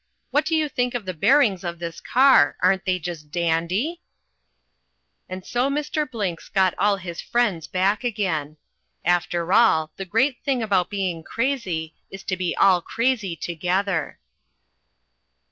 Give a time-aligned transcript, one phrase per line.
[0.31, 2.57] What do you think of the bearings of this car?
[2.61, 4.01] Aren't they just dandy?"
[5.29, 6.09] And so Mr.
[6.09, 8.57] Blinks has got all his friends back again.
[9.05, 14.17] After all, the great thing about being crazy is to be all crazy together.